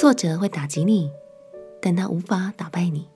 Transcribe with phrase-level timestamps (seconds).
[0.00, 1.10] 挫折会打击你，
[1.82, 3.08] 但它无法打败你。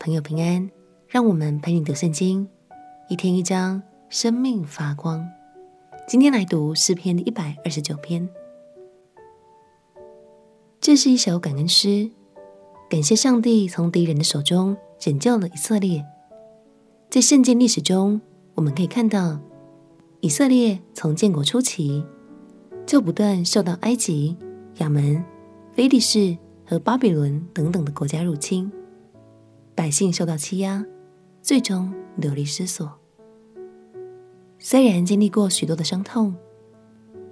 [0.00, 0.68] 朋友平安，
[1.06, 2.48] 让我们陪你读圣经，
[3.08, 5.24] 一天一章，生命发光。
[6.08, 8.28] 今天来读诗篇一百二十九篇。
[10.80, 12.10] 这是一首感恩诗，
[12.90, 16.04] 感谢上帝从敌人的手中拯救了以色列。
[17.08, 18.20] 在圣经历史中，
[18.56, 19.38] 我们可以看到，
[20.18, 22.04] 以色列从建国初期
[22.84, 24.36] 就不断受到埃及、
[24.78, 25.24] 亚门、
[25.74, 28.70] 非利士和巴比伦等等的国家入侵，
[29.74, 30.86] 百姓受到欺压，
[31.42, 32.88] 最终流离失所。
[34.56, 36.32] 虽然经历过许多的伤痛，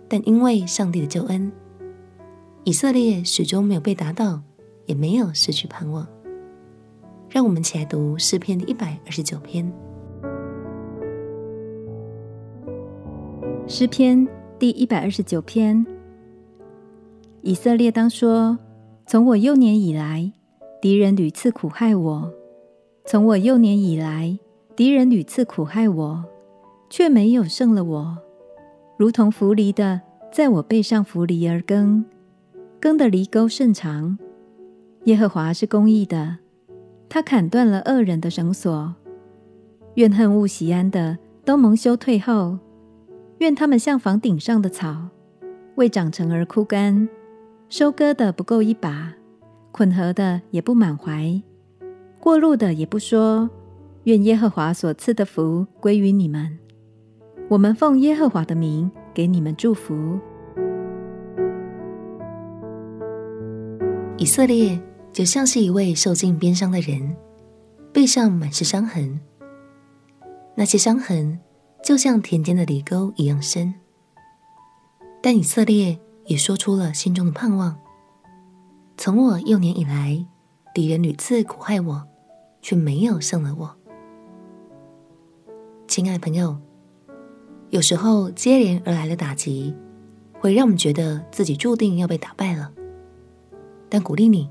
[0.09, 1.53] 但因为上帝的救恩。
[2.65, 4.43] 以色列始终没有被打倒，
[4.87, 6.05] 也没有失去盼望。
[7.31, 9.73] 让我们起来读诗篇第一百二十九篇。
[13.69, 14.27] 诗篇
[14.59, 15.87] 第一百二十九篇：
[17.45, 18.57] 以色列当说，
[19.05, 20.31] 从我幼年以来，
[20.81, 22.31] 敌人屡次苦害我；
[23.05, 24.39] 从我幼年以来，
[24.77, 26.25] 敌人屡次苦害我，
[26.89, 28.17] 却没有胜了我，
[28.97, 32.05] 如同扶犁的在我背上扶犁而耕。
[32.79, 34.17] 耕的犁沟甚长，
[35.05, 36.39] 耶和华是公义的，
[37.09, 38.95] 他砍断了恶人的绳索。
[39.95, 42.57] 怨恨恶喜安的都蒙羞退后，
[43.39, 45.09] 愿他们像房顶上的草，
[45.75, 47.09] 未长成而枯干，
[47.73, 49.15] 收割的不够一把，
[49.71, 51.41] 捆合的也不满怀，
[52.21, 53.49] 过路的也不说。
[54.05, 56.59] 愿耶和华所赐的福归于你们。
[57.49, 60.21] 我们奉耶和华的名给你们祝福。
[64.19, 64.79] 以色列
[65.11, 67.17] 就像是一位受尽鞭伤的人，
[67.91, 69.19] 背上满是伤痕。
[70.57, 71.41] 那些伤痕
[71.83, 73.73] 就像田间的犁沟一样深。
[75.23, 77.77] 但以色列也说出了心中的盼望：
[78.97, 80.25] 从我幼年以来，
[80.75, 82.07] 敌人屡次苦害我，
[82.61, 83.77] 却没有胜了我。
[85.89, 86.57] 亲爱朋友，
[87.71, 89.75] 有时候接连而来的打击，
[90.41, 92.73] 会让我们觉得自己注定要被打败了。
[93.89, 94.49] 但鼓励你，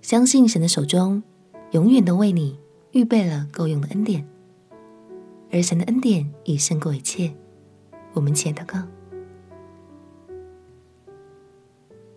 [0.00, 1.22] 相信神的手中
[1.72, 2.58] 永远都为你
[2.92, 4.26] 预备了够用的恩典，
[5.50, 7.34] 而神的恩典已胜过一切。
[8.14, 8.78] 我们且祷告，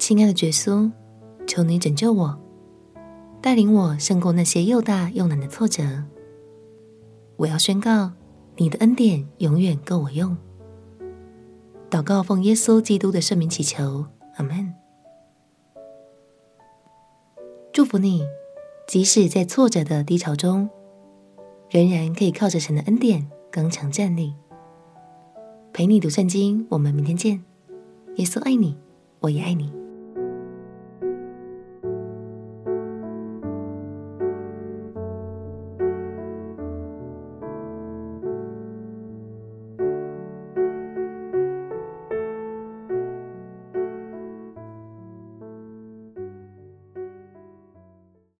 [0.07, 0.91] 亲爱的耶稣，
[1.47, 2.39] 求你拯救我，
[3.41, 6.03] 带领我胜过那些又大又难的挫折。
[7.37, 8.11] 我要宣告，
[8.55, 10.37] 你的恩典永远够我用。
[11.89, 14.05] 祷告奉耶稣基督的圣名祈求，
[14.35, 14.75] 阿门。
[17.73, 18.23] 祝福你，
[18.87, 20.69] 即使在挫折的低潮中，
[21.71, 24.35] 仍然可以靠着神的恩典刚强站立。
[25.73, 27.43] 陪你读圣经，我们明天见。
[28.17, 28.77] 耶稣爱你，
[29.21, 29.73] 我也爱你。